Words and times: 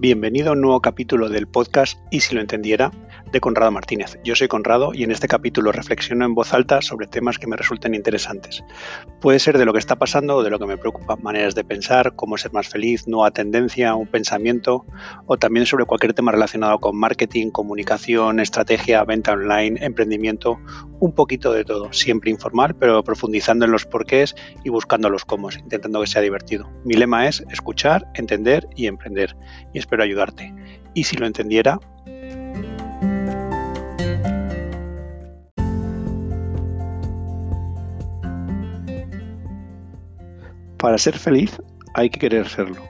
Bienvenido 0.00 0.50
a 0.50 0.52
un 0.52 0.60
nuevo 0.60 0.80
capítulo 0.80 1.28
del 1.28 1.48
podcast 1.48 1.98
Y 2.12 2.20
si 2.20 2.32
lo 2.32 2.40
entendiera 2.40 2.92
de 3.32 3.40
Conrado 3.40 3.70
Martínez. 3.70 4.18
Yo 4.24 4.34
soy 4.34 4.48
Conrado 4.48 4.92
y 4.94 5.02
en 5.02 5.10
este 5.10 5.28
capítulo 5.28 5.72
reflexiono 5.72 6.24
en 6.24 6.34
voz 6.34 6.54
alta 6.54 6.80
sobre 6.80 7.06
temas 7.06 7.38
que 7.38 7.46
me 7.46 7.56
resulten 7.56 7.94
interesantes. 7.94 8.64
Puede 9.20 9.38
ser 9.38 9.58
de 9.58 9.64
lo 9.64 9.72
que 9.72 9.78
está 9.78 9.96
pasando 9.96 10.36
o 10.36 10.42
de 10.42 10.50
lo 10.50 10.58
que 10.58 10.66
me 10.66 10.76
preocupa, 10.76 11.16
maneras 11.16 11.54
de 11.54 11.64
pensar, 11.64 12.14
cómo 12.16 12.38
ser 12.38 12.52
más 12.52 12.68
feliz, 12.68 13.06
nueva 13.06 13.30
tendencia, 13.30 13.94
un 13.94 14.06
pensamiento 14.06 14.86
o 15.26 15.36
también 15.36 15.66
sobre 15.66 15.84
cualquier 15.84 16.14
tema 16.14 16.32
relacionado 16.32 16.78
con 16.78 16.96
marketing, 16.96 17.50
comunicación, 17.50 18.40
estrategia, 18.40 19.04
venta 19.04 19.32
online, 19.32 19.84
emprendimiento, 19.84 20.58
un 21.00 21.12
poquito 21.12 21.52
de 21.52 21.64
todo, 21.64 21.92
siempre 21.92 22.30
informal, 22.30 22.74
pero 22.76 23.02
profundizando 23.04 23.64
en 23.64 23.72
los 23.72 23.84
porqués 23.84 24.34
y 24.64 24.70
buscando 24.70 25.10
los 25.10 25.24
cómo, 25.24 25.50
intentando 25.50 26.00
que 26.00 26.06
sea 26.06 26.22
divertido. 26.22 26.70
Mi 26.84 26.94
lema 26.94 27.28
es 27.28 27.44
escuchar, 27.50 28.06
entender 28.14 28.68
y 28.74 28.86
emprender 28.86 29.36
y 29.72 29.78
espero 29.78 30.02
ayudarte. 30.02 30.54
Y 30.94 31.04
si 31.04 31.16
lo 31.16 31.26
entendiera, 31.26 31.78
Para 40.78 40.96
ser 40.96 41.18
feliz 41.18 41.60
hay 41.94 42.08
que 42.08 42.20
querer 42.20 42.48
serlo. 42.48 42.82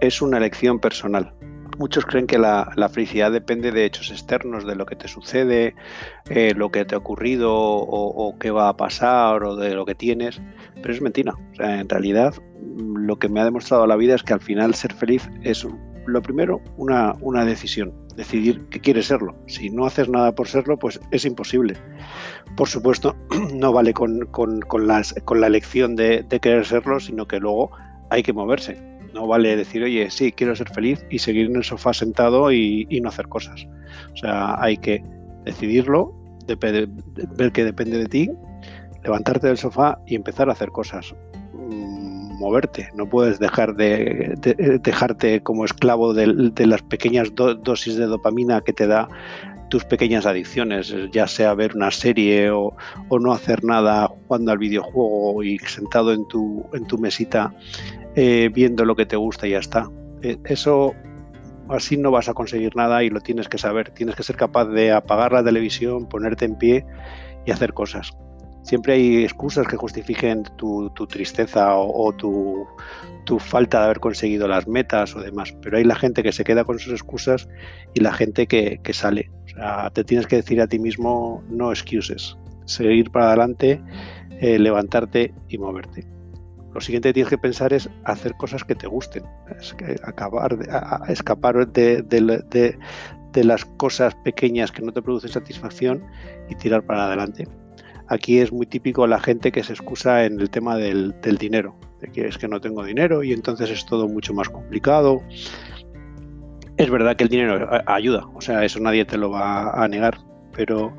Es 0.00 0.22
una 0.22 0.36
elección 0.36 0.78
personal. 0.78 1.34
Muchos 1.76 2.06
creen 2.06 2.26
que 2.26 2.38
la, 2.38 2.88
felicidad 2.92 3.30
depende 3.32 3.72
de 3.72 3.84
hechos 3.84 4.10
externos, 4.10 4.66
de 4.66 4.74
lo 4.74 4.86
que 4.86 4.96
te 4.96 5.08
sucede, 5.08 5.74
eh, 6.28 6.52
lo 6.56 6.70
que 6.70 6.84
te 6.84 6.94
ha 6.94 6.98
ocurrido 6.98 7.52
o, 7.52 8.36
qué 8.38 8.50
va 8.50 8.68
a 8.68 8.76
pasar 8.76 9.44
o 9.44 9.56
de 9.56 9.74
lo 9.74 9.84
que 9.84 9.94
tienes, 9.94 10.40
pero 10.80 10.92
es 10.92 11.00
mentira. 11.00 11.34
en 11.58 11.88
realidad 11.88 12.34
lo 12.76 13.18
que 13.18 13.28
me 13.28 13.40
ha 13.40 13.44
demostrado 13.44 13.86
la 13.86 13.96
vida 13.96 14.14
es 14.14 14.22
que 14.22 14.32
al 14.32 14.40
final 14.40 14.74
ser 14.74 14.92
feliz 14.92 15.28
es 15.42 15.66
lo 16.06 16.22
primero 16.22 16.60
una, 16.76 17.14
una 17.20 17.44
decisión, 17.44 17.92
decidir 18.18 18.66
que 18.68 18.80
quieres 18.80 19.06
serlo. 19.06 19.36
Si 19.46 19.70
no 19.70 19.86
haces 19.86 20.08
nada 20.08 20.34
por 20.34 20.48
serlo, 20.48 20.76
pues 20.76 21.00
es 21.12 21.24
imposible. 21.24 21.74
Por 22.56 22.68
supuesto, 22.68 23.16
no 23.54 23.72
vale 23.72 23.94
con, 23.94 24.26
con, 24.32 24.60
con, 24.60 24.88
las, 24.88 25.14
con 25.24 25.40
la 25.40 25.46
elección 25.46 25.94
de, 25.94 26.24
de, 26.28 26.40
querer 26.40 26.66
serlo, 26.66 26.98
sino 26.98 27.28
que 27.28 27.38
luego 27.38 27.70
hay 28.10 28.24
que 28.24 28.32
moverse. 28.32 28.76
No 29.14 29.28
vale 29.28 29.56
decir, 29.56 29.84
oye, 29.84 30.10
sí, 30.10 30.32
quiero 30.32 30.56
ser 30.56 30.68
feliz 30.68 31.06
y 31.08 31.20
seguir 31.20 31.46
en 31.46 31.56
el 31.56 31.64
sofá 31.64 31.94
sentado 31.94 32.50
y, 32.50 32.88
y 32.90 33.00
no 33.00 33.08
hacer 33.08 33.28
cosas. 33.28 33.66
O 34.12 34.16
sea, 34.16 34.60
hay 34.60 34.76
que 34.76 35.02
decidirlo, 35.44 36.12
ver 36.58 37.52
que 37.52 37.64
depende 37.64 37.98
de 37.98 38.06
ti, 38.06 38.30
levantarte 39.04 39.46
del 39.46 39.58
sofá 39.58 39.98
y 40.06 40.16
empezar 40.16 40.48
a 40.48 40.52
hacer 40.52 40.70
cosas 40.70 41.14
moverte, 42.38 42.88
no 42.94 43.06
puedes 43.06 43.38
dejar 43.38 43.74
de, 43.74 44.34
dejarte 44.82 45.42
como 45.42 45.64
esclavo 45.64 46.14
de, 46.14 46.66
las 46.66 46.82
pequeñas 46.82 47.34
dosis 47.34 47.96
de 47.96 48.06
dopamina 48.06 48.60
que 48.60 48.72
te 48.72 48.86
da 48.86 49.08
tus 49.68 49.84
pequeñas 49.84 50.24
adicciones, 50.24 50.94
ya 51.12 51.26
sea 51.26 51.52
ver 51.54 51.76
una 51.76 51.90
serie 51.90 52.50
o, 52.50 52.74
no 53.10 53.32
hacer 53.32 53.64
nada 53.64 54.08
jugando 54.08 54.52
al 54.52 54.58
videojuego 54.58 55.42
y 55.42 55.58
sentado 55.58 56.12
en 56.12 56.26
tu, 56.28 56.64
en 56.72 56.86
tu 56.86 56.96
mesita 56.96 57.52
eh, 58.14 58.50
viendo 58.52 58.84
lo 58.84 58.96
que 58.96 59.04
te 59.04 59.16
gusta 59.16 59.46
y 59.46 59.50
ya 59.50 59.58
está. 59.58 59.90
Eh, 60.22 60.38
eso 60.44 60.94
así 61.68 61.98
no 61.98 62.10
vas 62.10 62.28
a 62.28 62.34
conseguir 62.34 62.74
nada 62.76 63.04
y 63.04 63.10
lo 63.10 63.20
tienes 63.20 63.48
que 63.48 63.58
saber. 63.58 63.90
Tienes 63.90 64.14
que 64.14 64.22
ser 64.22 64.36
capaz 64.36 64.66
de 64.66 64.92
apagar 64.92 65.32
la 65.32 65.44
televisión, 65.44 66.08
ponerte 66.08 66.46
en 66.46 66.56
pie 66.56 66.86
y 67.44 67.50
hacer 67.50 67.74
cosas 67.74 68.16
siempre 68.68 68.92
hay 68.92 69.24
excusas 69.24 69.66
que 69.66 69.78
justifiquen 69.78 70.42
tu, 70.56 70.90
tristeza 71.08 71.74
o, 71.74 72.12
tu, 72.12 72.66
falta 73.38 73.78
de 73.78 73.84
haber 73.86 74.00
conseguido 74.00 74.46
las 74.46 74.68
metas 74.68 75.16
o 75.16 75.20
demás, 75.20 75.56
pero 75.62 75.78
hay 75.78 75.84
la 75.84 75.96
gente 75.96 76.22
que 76.22 76.32
se 76.32 76.44
queda 76.44 76.64
con 76.64 76.78
sus 76.78 76.92
excusas 76.92 77.48
y 77.94 78.00
la 78.00 78.12
gente 78.12 78.46
que, 78.46 78.78
sale. 78.92 79.30
O 79.44 79.48
sea, 79.48 79.90
te 79.90 80.04
tienes 80.04 80.26
que 80.26 80.36
decir 80.36 80.60
a 80.60 80.66
ti 80.66 80.78
mismo 80.78 81.42
no 81.48 81.72
excuses, 81.72 82.36
seguir 82.66 83.10
para 83.10 83.28
adelante, 83.28 83.80
eh, 84.40 84.58
levantarte 84.58 85.32
y 85.48 85.56
moverte. 85.56 86.06
Lo 86.74 86.82
siguiente 86.82 87.08
que 87.08 87.14
tienes 87.14 87.30
que 87.30 87.38
pensar 87.38 87.72
es 87.72 87.88
hacer 88.04 88.34
cosas 88.34 88.64
que 88.64 88.74
te 88.74 88.86
gusten, 88.86 89.24
acabar, 90.04 90.58
escapar 91.08 91.66
de, 91.72 92.02
de 92.02 93.44
las 93.44 93.64
cosas 93.64 94.14
pequeñas 94.16 94.72
que 94.72 94.82
no 94.82 94.92
te 94.92 95.00
producen 95.00 95.30
satisfacción 95.30 96.04
y 96.50 96.54
tirar 96.56 96.82
para 96.82 97.06
adelante. 97.06 97.48
Aquí 98.08 98.38
es 98.38 98.52
muy 98.52 98.66
típico 98.66 99.06
la 99.06 99.20
gente 99.20 99.52
que 99.52 99.62
se 99.62 99.74
excusa 99.74 100.24
en 100.24 100.40
el 100.40 100.48
tema 100.48 100.76
del, 100.76 101.14
dinero, 101.38 101.76
de 102.00 102.08
que 102.08 102.26
es 102.26 102.38
que 102.38 102.48
no 102.48 102.60
tengo 102.60 102.82
dinero 102.82 103.22
y 103.22 103.32
entonces 103.32 103.70
es 103.70 103.84
todo 103.84 104.08
mucho 104.08 104.32
más 104.32 104.48
complicado. 104.48 105.20
Es 106.78 106.90
verdad 106.90 107.16
que 107.16 107.24
el 107.24 107.30
dinero 107.30 107.68
ayuda, 107.86 108.26
o 108.34 108.40
sea, 108.40 108.64
eso 108.64 108.80
nadie 108.80 109.04
te 109.04 109.18
lo 109.18 109.30
va 109.30 109.70
a 109.72 109.86
negar, 109.88 110.18
pero 110.54 110.96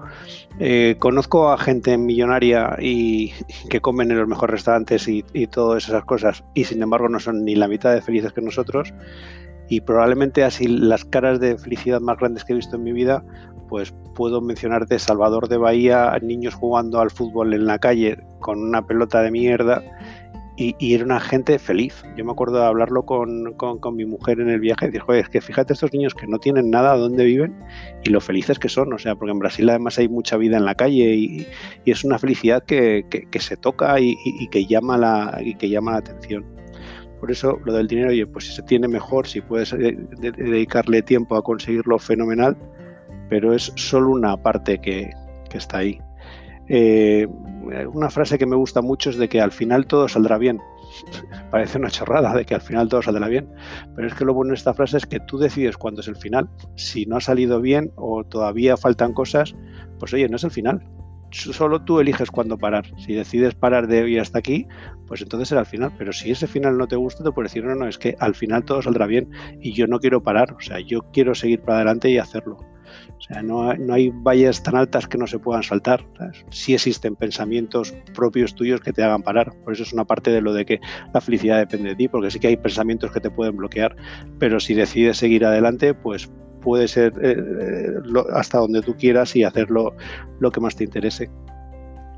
eh, 0.60 0.98
conozco 1.00 1.52
a 1.52 1.58
gente 1.58 1.98
millonaria 1.98 2.78
y 2.80 3.32
que 3.70 3.82
comen 3.82 4.12
en 4.12 4.20
los 4.20 4.28
mejores 4.28 4.52
restaurantes 4.52 5.08
y, 5.08 5.26
y, 5.34 5.48
todas 5.48 5.88
esas 5.88 6.06
cosas 6.06 6.44
y 6.54 6.66
sin 6.66 6.84
embargo 6.84 7.10
no 7.10 7.20
son 7.20 7.44
ni 7.44 7.56
la 7.56 7.68
mitad 7.68 7.94
de 7.94 8.02
felices 8.02 8.34
que 8.34 8.42
nosotros 8.42 8.94
y 9.70 9.82
probablemente 9.82 10.44
así 10.44 10.68
las 10.68 11.06
caras 11.06 11.40
de 11.40 11.58
felicidad 11.58 12.02
más 12.02 12.18
grandes 12.18 12.44
que 12.44 12.54
he 12.54 12.56
visto 12.56 12.76
en 12.76 12.84
mi 12.84 12.92
vida 12.92 13.24
pues 13.70 13.94
puedo 14.16 14.42
mencionarte 14.42 15.00
Salvador 15.00 15.48
de 15.48 15.58
Bahía, 15.58 16.18
niños 16.22 16.56
jugando 16.56 17.00
al 17.00 17.12
fútbol 17.12 17.54
en 17.54 17.66
la 17.66 17.80
calle 17.80 18.18
con 18.40 18.62
una 18.62 18.86
pelota 18.86 19.22
de 19.22 19.32
mierda 19.32 19.84
y, 20.60 20.94
era 20.94 21.06
una 21.06 21.22
gente 21.22 21.58
feliz. 21.58 22.04
Yo 22.18 22.26
me 22.26 22.34
acuerdo 22.34 22.60
de 22.60 22.66
hablarlo 22.66 23.04
con, 23.06 23.56
mi 23.96 24.06
mujer 24.06 24.42
en 24.42 24.50
el 24.50 24.60
viaje 24.60 24.88
y 24.88 24.92
dijo, 24.92 25.14
es 25.14 25.30
que 25.30 25.40
fíjate 25.40 25.72
estos 25.72 25.94
niños 25.94 26.14
que 26.14 26.28
no 26.28 26.38
tienen 26.38 26.70
nada, 26.70 26.98
dónde 26.98 27.24
viven 27.24 27.58
y 28.04 28.10
lo 28.10 28.20
felices 28.20 28.60
que 28.60 28.68
son. 28.68 28.92
O 28.92 28.98
sea, 28.98 29.16
porque 29.16 29.32
en 29.32 29.40
Brasil 29.40 29.70
además 29.70 29.98
hay 30.00 30.10
mucha 30.10 30.36
vida 30.36 30.58
en 30.58 30.66
la 30.66 30.76
calle 30.76 31.16
y, 31.16 31.48
es 31.86 32.04
una 32.04 32.20
felicidad 32.20 32.64
que, 32.64 33.06
se 33.40 33.56
toca 33.56 34.00
y, 34.02 34.18
que 34.52 34.66
llama 34.66 34.98
la, 34.98 35.40
y 35.42 35.56
que 35.56 35.70
llama 35.70 35.92
la 35.92 36.00
atención. 36.00 36.46
Por 37.22 37.32
eso 37.32 37.58
lo 37.64 37.74
del 37.74 37.88
dinero, 37.88 38.10
oye, 38.10 38.28
pues 38.28 38.48
si 38.48 38.54
se 38.54 38.64
tiene 38.64 38.90
mejor, 38.90 39.28
si 39.28 39.40
puedes 39.40 39.72
eh, 39.74 39.98
dedicarle 40.20 41.02
tiempo 41.02 41.38
a 41.38 41.42
conseguirlo, 41.42 42.00
fenomenal 42.00 42.58
pero 43.30 43.54
es 43.54 43.72
solo 43.76 44.10
una 44.10 44.36
parte 44.38 44.80
que, 44.80 45.12
está 45.54 45.80
ahí. 45.80 46.00
Eh, 46.68 47.28
una 47.92 48.10
frase 48.10 48.38
que 48.38 48.46
me 48.46 48.56
gusta 48.56 48.82
mucho 48.82 49.10
es 49.10 49.18
de 49.18 49.28
que 49.28 49.42
al 49.42 49.52
final 49.52 49.88
todo 49.88 50.08
saldrá 50.08 50.38
bien. 50.38 50.60
Parece 51.52 51.78
una 51.78 51.90
chorrada 51.90 52.36
de 52.36 52.46
que 52.46 52.56
al 52.56 52.62
final 52.62 52.90
todo 52.90 53.02
saldrá 53.02 53.28
bien, 53.28 53.50
pero 53.96 54.08
es 54.08 54.14
que 54.14 54.26
lo 54.26 54.34
bueno 54.34 54.50
de 54.50 54.56
esta 54.56 54.74
frase 54.74 54.98
es 54.98 55.06
que 55.06 55.20
tú 55.20 55.38
decides 55.38 55.78
cuándo 55.78 56.02
es 56.02 56.08
el 56.08 56.16
final. 56.16 56.50
Si 56.76 57.06
no 57.06 57.18
ha 57.18 57.22
salido 57.22 57.62
bien 57.62 57.92
o 57.96 58.24
todavía 58.24 58.78
faltan 58.78 59.14
cosas, 59.14 59.56
pues 60.00 60.14
oye, 60.14 60.28
no 60.30 60.36
es 60.36 60.44
el 60.44 60.52
final. 60.52 60.84
Solo 61.32 61.84
tú 61.84 62.00
eliges 62.00 62.32
cuándo 62.32 62.58
parar. 62.58 62.86
Si 62.98 63.14
decides 63.14 63.54
parar 63.54 63.88
de 63.88 64.02
hoy 64.02 64.18
hasta 64.18 64.40
aquí, 64.40 64.68
pues 65.06 65.22
entonces 65.22 65.50
será 65.50 65.62
el 65.62 65.68
final. 65.68 65.92
Pero 65.98 66.12
si 66.12 66.32
ese 66.32 66.48
final 66.48 66.78
no 66.78 66.88
te 66.88 66.96
gusta, 66.96 67.24
te 67.24 67.32
puedes 67.32 67.52
decir, 67.52 67.66
no, 67.66 67.76
no, 67.76 67.88
es 67.88 68.00
que 68.00 68.16
al 68.20 68.34
final 68.34 68.66
todo 68.66 68.82
saldrá 68.82 69.06
bien 69.06 69.30
y 69.62 69.74
yo 69.74 69.86
no 69.86 70.00
quiero 70.00 70.24
parar. 70.24 70.54
O 70.54 70.60
sea, 70.60 70.80
yo 70.80 71.02
quiero 71.14 71.36
seguir 71.36 71.62
para 71.62 71.78
adelante 71.78 72.10
y 72.10 72.18
hacerlo. 72.18 72.58
O 73.18 73.22
sea, 73.22 73.42
no, 73.44 73.70
hay 73.92 74.10
vallas 74.10 74.64
tan 74.64 74.76
altas 74.76 75.08
que 75.08 75.18
no 75.18 75.28
se 75.28 75.40
puedan 75.40 75.64
saltar. 75.64 76.06
Sí 76.50 76.74
existen 76.74 77.16
pensamientos 77.16 77.94
propios 78.16 78.56
tuyos 78.56 78.82
que 78.82 78.94
te 78.94 79.04
hagan 79.04 79.24
parar. 79.24 79.54
Por 79.64 79.74
eso 79.74 79.84
es 79.84 79.94
una 79.94 80.06
parte 80.06 80.32
de 80.32 80.42
lo 80.42 80.54
de 80.54 80.66
que 80.66 80.80
la 81.14 81.22
felicidad 81.22 81.58
depende 81.58 81.90
de 81.90 81.96
ti, 81.96 82.08
porque 82.08 82.32
sí 82.32 82.40
que 82.40 82.48
hay 82.48 82.58
pensamientos 82.58 83.12
que 83.12 83.20
te 83.20 83.30
pueden 83.30 83.58
bloquear, 83.58 83.96
pero 84.40 84.60
si 84.60 84.74
decides 84.74 85.18
seguir 85.18 85.46
adelante, 85.46 85.94
pues 85.94 86.30
puede 86.62 86.88
ser 86.88 87.14
eh, 87.22 87.36
eh, 87.38 87.94
hasta 88.34 88.60
donde 88.60 88.82
tú 88.82 88.96
quieras 88.96 89.36
y 89.36 89.44
hacerlo 89.44 89.94
lo 90.40 90.52
que 90.52 90.60
más 90.60 90.76
te 90.76 90.84
interese. 90.84 91.30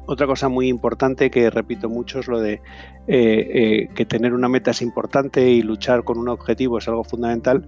Otra 0.08 0.28
cosa 0.28 0.50
muy 0.50 0.68
importante 0.68 1.30
que 1.30 1.50
repito 1.50 1.88
mucho 1.88 2.20
es 2.20 2.28
lo 2.28 2.40
de 2.40 2.62
eh, 3.08 3.88
que 3.96 4.06
tener 4.06 4.34
una 4.34 4.50
meta 4.50 4.72
es 4.72 4.82
importante 4.82 5.50
y 5.50 5.62
luchar 5.62 6.04
con 6.04 6.18
un 6.18 6.28
objetivo 6.28 6.80
es 6.80 6.88
algo 6.88 7.04
fundamental, 7.04 7.68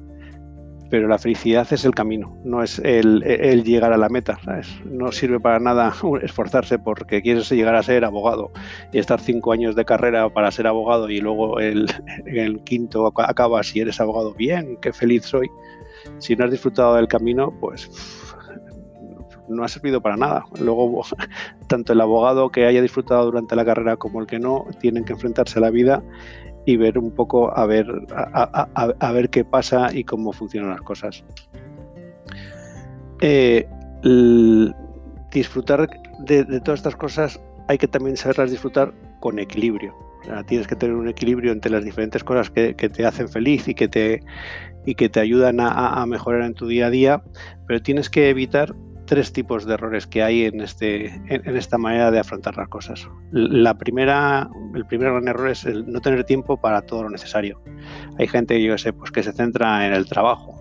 pero 0.94 1.08
la 1.08 1.18
felicidad 1.18 1.66
es 1.74 1.86
el 1.86 1.96
camino, 1.96 2.38
no 2.44 2.62
es 2.62 2.78
el, 2.78 3.24
llegar 3.64 3.94
a 3.94 3.98
la 3.98 4.10
meta. 4.10 4.38
No 4.86 5.12
sirve 5.12 5.40
para 5.40 5.58
nada 5.58 5.92
esforzarse 6.22 6.78
porque 6.78 7.24
quieres 7.24 7.50
llegar 7.50 7.74
a 7.74 7.82
ser 7.82 8.06
abogado 8.06 8.52
y 8.92 9.00
estar 9.00 9.20
cinco 9.20 9.54
años 9.54 9.76
de 9.76 9.86
carrera 9.86 10.30
para 10.30 10.52
ser 10.52 10.68
abogado 10.68 11.10
y 11.10 11.20
luego 11.20 11.60
el, 11.60 11.88
el 12.28 12.64
quinto 12.64 13.08
acabas 13.08 13.76
y 13.76 13.80
eres 13.80 14.00
abogado. 14.00 14.36
Bien, 14.36 14.78
qué 14.84 14.94
feliz 14.94 15.26
soy. 15.26 15.50
Si 16.20 16.36
no 16.36 16.46
has 16.46 16.52
disfrutado 16.52 16.94
del 16.94 17.08
camino, 17.08 17.52
pues 17.60 17.90
no 19.48 19.64
ha 19.64 19.70
servido 19.70 20.00
para 20.00 20.16
nada. 20.16 20.46
Luego, 20.60 21.02
tanto 21.68 21.94
el 21.94 22.02
abogado 22.02 22.52
que 22.52 22.68
haya 22.68 22.84
disfrutado 22.84 23.26
durante 23.26 23.56
la 23.56 23.66
carrera 23.66 23.98
como 23.98 24.22
el 24.22 24.28
que 24.28 24.38
no, 24.38 24.68
tienen 24.80 25.06
que 25.06 25.14
enfrentarse 25.14 25.58
a 25.58 25.64
la 25.64 25.72
vida 25.72 26.04
y 26.66 26.78
ver 26.78 26.98
un 26.98 27.12
poco 27.12 27.56
a 27.58 27.66
ver, 27.66 27.88
a, 28.16 29.12
ver 29.12 29.30
qué 29.30 29.44
pasa 29.44 29.94
y 29.94 30.04
cómo 30.04 30.32
funcionan 30.32 30.72
las 30.72 30.82
cosas. 30.82 31.24
Eh, 33.22 33.68
disfrutar 35.32 35.90
de, 36.20 36.44
todas 36.62 36.80
estas 36.80 36.96
cosas 36.96 37.40
hay 37.68 37.78
que 37.78 37.88
también 37.88 38.18
saberlas 38.18 38.52
disfrutar 38.52 38.94
con 39.20 39.40
equilibrio. 39.40 39.94
tienes 40.48 40.68
que 40.68 40.76
tener 40.76 40.96
un 40.96 41.08
equilibrio 41.08 41.52
entre 41.52 41.72
las 41.72 41.84
diferentes 41.84 42.24
cosas 42.24 42.50
que, 42.50 42.74
te 42.74 43.06
hacen 43.06 43.30
feliz 43.30 43.68
y 43.68 43.74
que 43.74 43.88
te, 43.88 44.22
y 44.86 44.96
que 44.96 45.10
te 45.10 45.20
ayudan 45.20 45.60
a, 45.60 46.06
mejorar 46.06 46.42
en 46.42 46.54
tu 46.54 46.68
día 46.68 46.88
a 46.88 46.90
día, 46.90 47.24
pero 47.68 47.82
tienes 47.82 48.10
que 48.10 48.30
evitar 48.30 48.76
tres 49.06 49.34
tipos 49.34 49.66
de 49.66 49.74
errores 49.74 50.08
que 50.08 50.24
hay 50.24 50.46
en, 50.46 50.62
este, 50.62 51.08
en, 51.28 51.58
esta 51.58 51.78
manera 51.78 52.12
de 52.12 52.20
afrontar 52.20 52.58
las 52.58 52.68
cosas. 52.70 53.08
La 53.32 53.78
primera, 53.78 54.50
el 54.76 54.86
primer 54.86 55.12
gran 55.12 55.28
error 55.28 55.50
es 55.50 55.66
el 55.66 55.92
no 55.92 56.00
tener 56.02 56.24
tiempo 56.24 56.58
para 56.58 56.82
todo 56.82 57.04
lo 57.04 57.10
necesario. 57.10 57.62
Hay 58.18 58.28
gente, 58.28 58.62
yo 58.62 58.78
sé, 58.78 58.94
pues 58.94 59.12
que 59.12 59.24
se 59.24 59.34
centra 59.34 59.86
en 59.86 59.94
el 59.94 60.06
trabajo, 60.06 60.53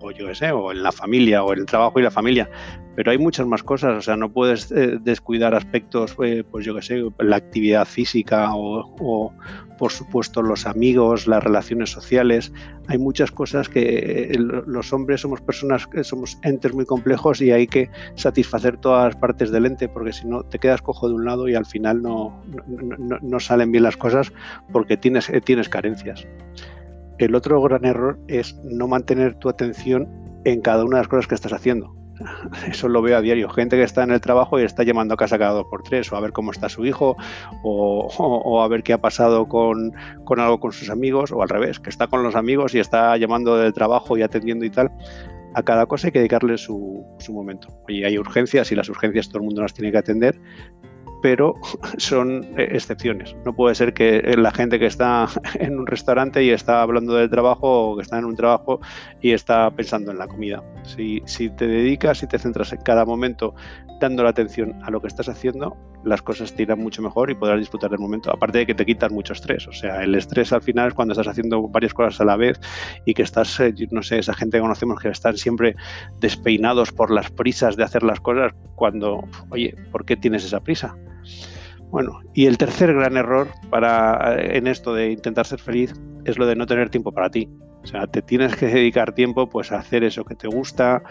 o, 0.00 0.10
yo 0.10 0.26
qué 0.26 0.34
sé, 0.34 0.50
o 0.52 0.72
en 0.72 0.82
la 0.82 0.92
familia, 0.92 1.42
o 1.42 1.52
en 1.52 1.60
el 1.60 1.66
trabajo 1.66 2.00
y 2.00 2.02
la 2.02 2.10
familia. 2.10 2.48
Pero 2.96 3.12
hay 3.12 3.18
muchas 3.18 3.46
más 3.46 3.62
cosas, 3.62 3.96
o 3.96 4.00
sea, 4.00 4.16
no 4.16 4.32
puedes 4.32 4.70
eh, 4.72 4.98
descuidar 5.00 5.54
aspectos, 5.54 6.16
eh, 6.22 6.44
pues 6.50 6.66
yo 6.66 6.74
qué 6.74 6.82
sé, 6.82 7.02
la 7.18 7.36
actividad 7.36 7.86
física 7.86 8.50
o, 8.52 9.32
por 9.78 9.92
supuesto, 9.92 10.42
los 10.42 10.66
amigos, 10.66 11.26
las 11.26 11.42
relaciones 11.42 11.90
sociales. 11.90 12.52
Hay 12.88 12.98
muchas 12.98 13.30
cosas 13.30 13.68
que 13.68 14.30
eh, 14.32 14.38
los 14.38 14.92
hombres 14.92 15.22
somos 15.22 15.40
personas 15.40 15.86
que 15.86 16.04
somos 16.04 16.38
entes 16.42 16.74
muy 16.74 16.84
complejos 16.84 17.40
y 17.40 17.52
hay 17.52 17.66
que 17.66 17.88
satisfacer 18.16 18.76
todas 18.76 19.06
las 19.06 19.16
partes 19.16 19.50
del 19.50 19.66
ente, 19.66 19.88
porque 19.88 20.12
si 20.12 20.26
no 20.26 20.42
te 20.42 20.58
quedas 20.58 20.82
cojo 20.82 21.08
de 21.08 21.14
un 21.14 21.24
lado 21.24 21.48
y 21.48 21.54
al 21.54 21.66
final 21.66 22.02
no, 22.02 22.42
no, 22.66 23.18
no 23.20 23.40
salen 23.40 23.72
bien 23.72 23.84
las 23.84 23.96
cosas 23.96 24.32
porque 24.72 24.96
tienes, 24.96 25.30
tienes 25.44 25.68
carencias. 25.68 26.26
El 27.20 27.34
otro 27.34 27.60
gran 27.60 27.84
error 27.84 28.18
es 28.28 28.58
no 28.64 28.88
mantener 28.88 29.34
tu 29.34 29.50
atención 29.50 30.08
en 30.46 30.62
cada 30.62 30.86
una 30.86 30.96
de 30.96 31.02
las 31.02 31.08
cosas 31.08 31.26
que 31.26 31.34
estás 31.34 31.52
haciendo. 31.52 31.94
Eso 32.66 32.88
lo 32.88 33.02
veo 33.02 33.18
a 33.18 33.20
diario. 33.20 33.50
Gente 33.50 33.76
que 33.76 33.82
está 33.82 34.02
en 34.04 34.10
el 34.10 34.22
trabajo 34.22 34.58
y 34.58 34.62
está 34.62 34.84
llamando 34.84 35.12
a 35.12 35.16
casa 35.18 35.38
cada 35.38 35.52
dos 35.52 35.66
por 35.68 35.82
tres, 35.82 36.10
o 36.10 36.16
a 36.16 36.20
ver 36.20 36.32
cómo 36.32 36.50
está 36.50 36.70
su 36.70 36.86
hijo, 36.86 37.18
o, 37.62 38.62
a 38.64 38.68
ver 38.68 38.82
qué 38.82 38.94
ha 38.94 39.02
pasado 39.02 39.48
con, 39.48 39.92
algo 40.38 40.60
con 40.60 40.72
sus 40.72 40.88
amigos, 40.88 41.30
o 41.30 41.42
al 41.42 41.50
revés, 41.50 41.78
que 41.78 41.90
está 41.90 42.06
con 42.06 42.22
los 42.22 42.36
amigos 42.36 42.74
y 42.74 42.78
está 42.78 43.14
llamando 43.18 43.58
del 43.58 43.74
trabajo 43.74 44.16
y 44.16 44.22
atendiendo 44.22 44.64
y 44.64 44.70
tal. 44.70 44.90
A 45.52 45.62
cada 45.62 45.84
cosa 45.84 46.06
hay 46.06 46.12
que 46.12 46.20
dedicarle 46.20 46.56
su, 46.56 47.04
su 47.18 47.34
momento. 47.34 47.68
Oye, 47.86 48.06
hay 48.06 48.16
urgencias 48.16 48.72
y 48.72 48.76
las 48.76 48.88
urgencias 48.88 49.28
todo 49.28 49.40
el 49.40 49.44
mundo 49.44 49.60
las 49.60 49.74
tiene 49.74 49.92
que 49.92 49.98
atender, 49.98 50.40
pero 51.22 51.54
son 51.98 52.44
eh, 52.58 52.68
excepciones. 52.72 53.34
No 53.44 53.54
puede 53.54 53.74
ser 53.74 53.92
que 53.92 54.22
la 54.36 54.50
gente 54.50 54.78
que 54.78 54.86
está 54.86 55.28
en 55.54 55.78
un 55.78 55.86
restaurante 55.86 56.42
y 56.42 56.50
está 56.50 56.82
hablando 56.82 57.14
del 57.14 57.30
trabajo 57.30 57.90
o 57.90 57.96
que 57.96 58.02
está 58.02 58.18
en 58.18 58.24
un 58.24 58.36
trabajo 58.36 58.80
y 59.20 59.32
está 59.32 59.70
pensando 59.70 60.10
en 60.10 60.18
la 60.18 60.26
comida. 60.26 60.62
Si, 60.82 61.22
si 61.26 61.50
te 61.50 61.66
dedicas 61.66 62.22
y 62.22 62.26
te 62.26 62.38
centras 62.38 62.72
en 62.72 62.80
cada 62.82 63.04
momento 63.04 63.54
dando 64.00 64.22
la 64.22 64.30
atención 64.30 64.82
a 64.82 64.90
lo 64.90 65.00
que 65.00 65.08
estás 65.08 65.28
haciendo, 65.28 65.76
las 66.04 66.22
cosas 66.22 66.54
te 66.54 66.62
irán 66.62 66.80
mucho 66.80 67.02
mejor 67.02 67.30
y 67.30 67.34
podrás 67.34 67.58
disfrutar 67.58 67.90
del 67.90 68.00
momento. 68.00 68.30
Aparte 68.30 68.58
de 68.58 68.66
que 68.66 68.74
te 68.74 68.86
quitas 68.86 69.10
mucho 69.12 69.32
estrés. 69.32 69.66
O 69.68 69.72
sea, 69.72 70.02
el 70.02 70.14
estrés 70.14 70.52
al 70.52 70.62
final 70.62 70.88
es 70.88 70.94
cuando 70.94 71.12
estás 71.12 71.28
haciendo 71.28 71.68
varias 71.68 71.94
cosas 71.94 72.20
a 72.20 72.24
la 72.24 72.36
vez 72.36 72.60
y 73.04 73.14
que 73.14 73.22
estás, 73.22 73.58
eh, 73.60 73.74
no 73.90 74.02
sé, 74.02 74.18
esa 74.18 74.34
gente 74.34 74.58
que 74.58 74.62
conocemos 74.62 75.00
que 75.00 75.08
están 75.08 75.36
siempre 75.36 75.76
despeinados 76.20 76.92
por 76.92 77.10
las 77.10 77.30
prisas 77.30 77.76
de 77.76 77.84
hacer 77.84 78.02
las 78.02 78.20
cosas 78.20 78.52
cuando, 78.74 79.22
oye, 79.50 79.74
¿por 79.92 80.04
qué 80.04 80.16
tienes 80.16 80.44
esa 80.44 80.60
prisa? 80.60 80.96
Bueno, 81.90 82.20
y 82.34 82.46
el 82.46 82.56
tercer 82.56 82.94
gran 82.94 83.16
error 83.16 83.48
para, 83.68 84.36
eh, 84.36 84.58
en 84.58 84.66
esto 84.66 84.94
de 84.94 85.10
intentar 85.10 85.46
ser 85.46 85.58
feliz 85.58 85.92
es 86.24 86.38
lo 86.38 86.46
de 86.46 86.56
no 86.56 86.66
tener 86.66 86.88
tiempo 86.88 87.12
para 87.12 87.30
ti. 87.30 87.48
O 87.82 87.86
sea, 87.86 88.06
te 88.06 88.22
tienes 88.22 88.56
que 88.56 88.66
dedicar 88.66 89.12
tiempo 89.12 89.48
pues, 89.48 89.72
a 89.72 89.78
hacer 89.78 90.04
eso 90.04 90.24
que 90.24 90.34
te 90.34 90.48
gusta, 90.48 91.02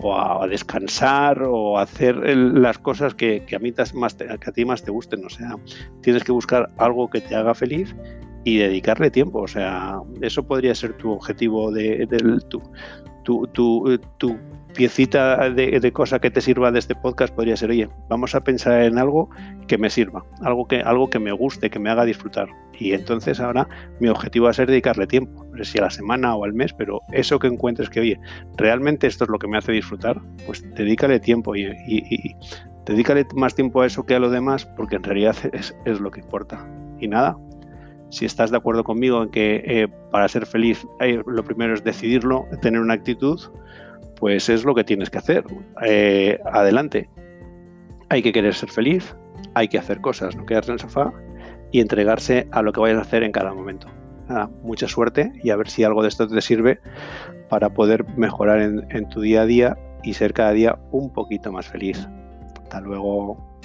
o 0.00 0.16
a, 0.16 0.46
descansar, 0.46 1.42
o 1.42 1.78
a 1.78 1.82
hacer 1.82 2.16
las 2.16 2.78
cosas 2.78 3.14
que, 3.14 3.44
a, 3.54 3.58
mí 3.58 3.72
más 3.94 4.14
que 4.14 4.30
a 4.30 4.52
ti 4.52 4.64
más 4.64 4.82
te 4.82 4.90
gusten. 4.90 5.24
O 5.24 5.30
sea, 5.30 5.56
tienes 6.02 6.24
que 6.24 6.32
buscar 6.32 6.70
algo 6.78 7.08
que 7.08 7.20
te 7.20 7.34
haga 7.34 7.54
feliz 7.54 7.94
y 8.44 8.58
dedicarle 8.58 9.10
tiempo. 9.10 9.40
O 9.40 9.48
sea, 9.48 9.98
eso 10.20 10.46
podría 10.46 10.74
ser 10.74 10.94
tu 10.94 11.12
objetivo 11.12 11.70
de, 11.70 12.06
tu, 12.48 12.62
tu, 13.24 13.46
tu, 13.48 13.98
tu 14.16 14.38
piecita 14.78 15.50
de, 15.50 15.92
cosa 15.92 16.20
que 16.20 16.30
te 16.30 16.40
sirva 16.40 16.70
de 16.70 16.78
este 16.78 16.94
podcast 16.94 17.34
podría 17.34 17.56
ser, 17.56 17.70
oye, 17.70 17.88
vamos 18.08 18.36
a 18.36 18.44
pensar 18.44 18.80
en 18.82 18.96
algo 18.96 19.28
que 19.66 19.76
me 19.76 19.90
sirva, 19.90 20.24
algo 20.40 20.68
que, 20.68 20.82
algo 20.82 21.10
que 21.10 21.18
me 21.18 21.32
guste, 21.32 21.68
que 21.68 21.80
me 21.80 21.90
haga 21.90 22.04
disfrutar. 22.04 22.46
Y 22.78 22.92
entonces 22.92 23.40
ahora 23.40 23.68
mi 23.98 24.06
objetivo 24.06 24.44
va 24.44 24.50
a 24.50 24.54
ser 24.54 24.68
dedicarle 24.68 25.08
tiempo, 25.08 25.44
no 25.50 25.64
sé 25.64 25.72
si 25.72 25.78
a 25.78 25.82
la 25.82 25.90
semana 25.90 26.36
o 26.36 26.44
al 26.44 26.52
mes, 26.52 26.72
pero 26.72 27.00
eso 27.12 27.40
que 27.40 27.48
encuentres 27.48 27.90
que, 27.90 27.98
oye, 27.98 28.20
realmente 28.56 29.08
esto 29.08 29.24
es 29.24 29.30
lo 29.30 29.40
que 29.40 29.48
me 29.48 29.58
hace 29.58 29.72
disfrutar, 29.72 30.20
pues 30.46 30.64
dedícale 30.76 31.18
tiempo 31.18 31.56
y, 31.56 31.66
dedícale 32.86 33.26
más 33.34 33.56
tiempo 33.56 33.82
a 33.82 33.86
eso 33.86 34.06
que 34.06 34.14
a 34.14 34.20
lo 34.20 34.30
demás, 34.30 34.64
porque 34.76 34.94
en 34.94 35.02
realidad 35.02 35.34
es, 35.52 35.74
lo 36.00 36.12
que 36.12 36.20
importa. 36.20 36.64
Y 37.00 37.08
nada, 37.08 37.36
si 38.10 38.26
estás 38.26 38.52
de 38.52 38.58
acuerdo 38.58 38.84
conmigo 38.84 39.24
en 39.24 39.30
que 39.30 39.56
eh, 39.66 39.88
para 40.12 40.28
ser 40.28 40.46
feliz 40.46 40.86
eh, 41.00 41.20
lo 41.26 41.42
primero 41.42 41.74
es 41.74 41.82
decidirlo, 41.82 42.46
tener 42.62 42.80
una 42.80 42.94
actitud, 42.94 43.40
pues 44.18 44.48
es 44.48 44.64
lo 44.64 44.74
que 44.74 44.84
tienes 44.84 45.10
que 45.10 45.18
hacer. 45.18 45.44
Eh, 45.84 46.38
adelante. 46.52 47.08
Hay 48.08 48.22
que 48.22 48.32
querer 48.32 48.54
ser 48.54 48.70
feliz, 48.70 49.14
hay 49.54 49.68
que 49.68 49.78
hacer 49.78 50.00
cosas, 50.00 50.34
no 50.36 50.46
quedarse 50.46 50.70
en 50.70 50.74
el 50.74 50.80
sofá 50.80 51.12
y 51.70 51.80
entregarse 51.80 52.48
a 52.52 52.62
lo 52.62 52.72
que 52.72 52.80
vayas 52.80 52.98
a 52.98 53.02
hacer 53.02 53.22
en 53.22 53.32
cada 53.32 53.52
momento. 53.52 53.88
mucha 54.62 54.88
suerte 54.88 55.32
y 55.42 55.50
a 55.50 55.56
ver 55.56 55.70
si 55.70 55.84
algo 55.84 56.02
de 56.02 56.08
esto 56.08 56.28
te 56.28 56.40
sirve 56.42 56.80
para 57.48 57.70
poder 57.70 58.04
mejorar 58.16 58.60
en 58.60 59.08
tu 59.08 59.22
día 59.22 59.42
a 59.42 59.46
día 59.46 59.78
y 60.02 60.14
ser 60.14 60.32
cada 60.32 60.52
día 60.52 60.78
un 60.90 61.12
poquito 61.12 61.52
más 61.52 61.66
feliz. 61.68 62.06
Hasta 62.62 62.80
luego. 62.80 63.58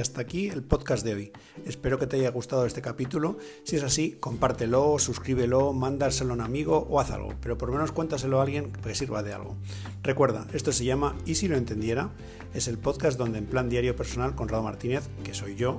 Hasta 0.00 0.20
aquí 0.20 0.48
el 0.48 0.62
podcast 0.62 1.04
de 1.04 1.14
hoy. 1.14 1.32
Espero 1.66 1.98
que 1.98 2.06
te 2.06 2.16
haya 2.16 2.30
gustado 2.30 2.66
este 2.66 2.82
capítulo. 2.82 3.38
Si 3.64 3.76
es 3.76 3.82
así, 3.82 4.16
compártelo, 4.18 4.98
suscríbelo, 4.98 5.72
mándaselo 5.72 6.32
a 6.32 6.34
un 6.34 6.40
amigo 6.40 6.86
o 6.88 7.00
haz 7.00 7.10
algo. 7.10 7.34
Pero 7.40 7.56
por 7.58 7.68
lo 7.68 7.76
menos 7.76 7.92
cuéntaselo 7.92 8.40
a 8.40 8.42
alguien 8.42 8.72
que 8.72 8.94
sirva 8.94 9.22
de 9.22 9.34
algo. 9.34 9.56
Recuerda, 10.02 10.46
esto 10.52 10.72
se 10.72 10.84
llama 10.84 11.16
Y 11.26 11.36
si 11.36 11.48
lo 11.48 11.56
entendiera. 11.56 12.10
Es 12.54 12.66
el 12.66 12.78
podcast 12.78 13.18
donde 13.18 13.38
en 13.38 13.46
plan 13.46 13.68
diario 13.68 13.94
personal 13.94 14.34
con 14.34 14.48
Rado 14.48 14.64
Martínez, 14.64 15.08
que 15.22 15.34
soy 15.34 15.54
yo, 15.54 15.78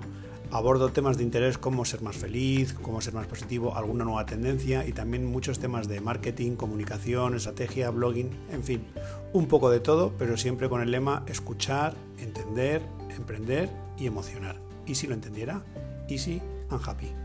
abordo 0.52 0.90
temas 0.92 1.18
de 1.18 1.24
interés 1.24 1.58
como 1.58 1.86
ser 1.86 2.02
más 2.02 2.18
feliz, 2.18 2.74
cómo 2.74 3.02
ser 3.02 3.14
más 3.14 3.28
positivo, 3.28 3.76
alguna 3.76 4.04
nueva 4.04 4.26
tendencia 4.26 4.86
y 4.86 4.92
también 4.92 5.26
muchos 5.26 5.60
temas 5.60 5.88
de 5.88 6.02
marketing, 6.02 6.56
comunicación, 6.56 7.36
estrategia, 7.36 7.90
blogging, 7.90 8.30
en 8.52 8.64
fin, 8.64 8.84
un 9.34 9.48
poco 9.48 9.70
de 9.70 9.80
todo, 9.80 10.14
pero 10.18 10.38
siempre 10.38 10.70
con 10.70 10.82
el 10.82 10.92
lema 10.92 11.24
escuchar, 11.28 11.96
entender, 12.20 12.82
emprender 13.16 13.70
y 14.02 14.08
emocionar. 14.08 14.60
Y 14.88 14.96
si 14.96 15.06
lo 15.08 15.14
entendiera, 15.14 15.64
easy 16.10 16.42
and 16.70 16.82
happy. 16.84 17.21